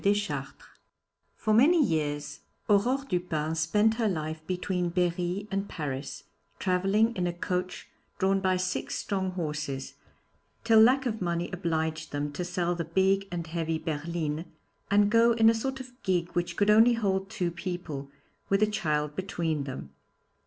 [0.03, 0.53] DESCHARTRES_
[1.35, 6.23] For many years Aurore Dupin spent her life between Berry and Paris,
[6.57, 9.93] travelling in a coach drawn by six strong horses,
[10.63, 14.45] till lack of money obliged them to sell the big and heavy 'Berlin,'
[14.89, 18.09] and go in a sort of gig which could only hold two people,
[18.49, 19.91] with a child between them.